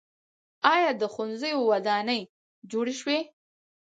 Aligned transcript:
آیا 0.73 0.91
د 1.01 1.03
ښوونځیو 1.13 1.67
ودانۍ 1.71 2.21
جوړې 2.71 2.93
شوي؟ 2.99 3.19